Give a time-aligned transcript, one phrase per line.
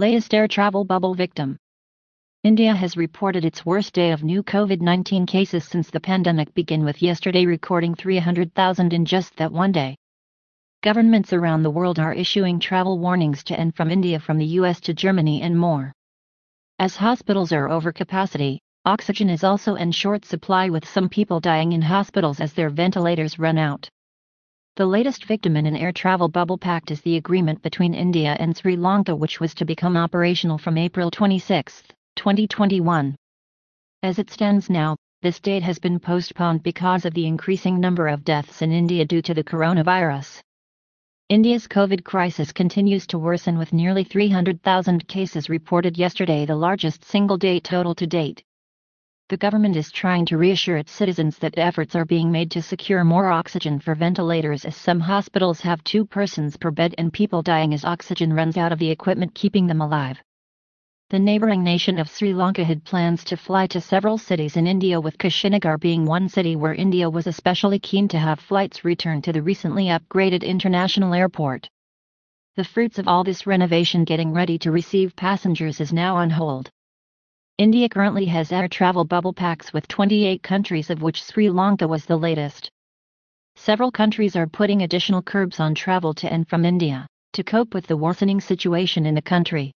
[0.00, 1.58] Latest air travel bubble victim.
[2.42, 6.84] India has reported its worst day of new COVID 19 cases since the pandemic began,
[6.84, 9.98] with yesterday recording 300,000 in just that one day.
[10.82, 14.80] Governments around the world are issuing travel warnings to and from India from the US
[14.80, 15.92] to Germany and more.
[16.78, 21.72] As hospitals are over capacity, oxygen is also in short supply with some people dying
[21.72, 23.90] in hospitals as their ventilators run out.
[24.80, 28.56] The latest victim in an air travel bubble pact is the agreement between India and
[28.56, 31.82] Sri Lanka which was to become operational from April 26,
[32.16, 33.14] 2021.
[34.02, 38.24] As it stands now, this date has been postponed because of the increasing number of
[38.24, 40.40] deaths in India due to the coronavirus.
[41.28, 47.36] India's COVID crisis continues to worsen with nearly 300,000 cases reported yesterday, the largest single
[47.36, 48.42] day total to date
[49.30, 53.04] the government is trying to reassure its citizens that efforts are being made to secure
[53.04, 57.72] more oxygen for ventilators as some hospitals have two persons per bed and people dying
[57.72, 60.20] as oxygen runs out of the equipment keeping them alive.
[61.10, 65.00] The neighboring nation of Sri Lanka had plans to fly to several cities in India
[65.00, 69.32] with Kushinagar being one city where India was especially keen to have flights return to
[69.32, 71.68] the recently upgraded international airport.
[72.56, 76.72] The fruits of all this renovation getting ready to receive passengers is now on hold.
[77.60, 82.06] India currently has air travel bubble pacts with 28 countries of which Sri Lanka was
[82.06, 82.70] the latest.
[83.54, 87.86] Several countries are putting additional curbs on travel to and from India, to cope with
[87.86, 89.72] the worsening situation in the country.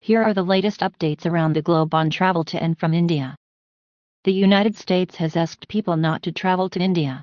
[0.00, 3.34] Here are the latest updates around the globe on travel to and from India.
[4.22, 7.20] The United States has asked people not to travel to India.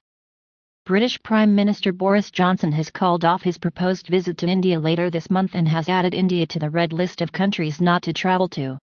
[0.86, 5.30] British Prime Minister Boris Johnson has called off his proposed visit to India later this
[5.30, 8.78] month and has added India to the red list of countries not to travel to.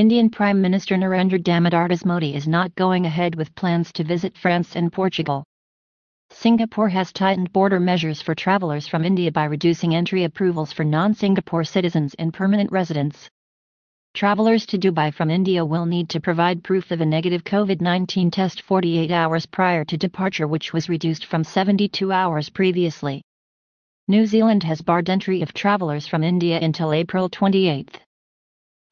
[0.00, 4.74] Indian Prime Minister Narendra Damodardas Modi is not going ahead with plans to visit France
[4.74, 5.44] and Portugal.
[6.30, 11.64] Singapore has tightened border measures for travelers from India by reducing entry approvals for non-Singapore
[11.64, 13.28] citizens and permanent residents.
[14.14, 18.62] Travelers to Dubai from India will need to provide proof of a negative COVID-19 test
[18.62, 23.20] 48 hours prior to departure which was reduced from 72 hours previously.
[24.08, 28.00] New Zealand has barred entry of travelers from India until April 28.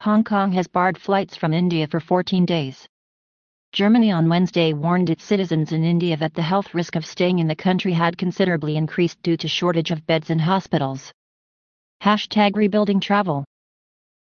[0.03, 2.87] Hong Kong has barred flights from India for 14 days.
[3.73, 7.47] Germany on Wednesday warned its citizens in India that the health risk of staying in
[7.47, 11.11] the country had considerably increased due to shortage of beds in hospitals.
[12.01, 13.43] Hashtag rebuilding travel.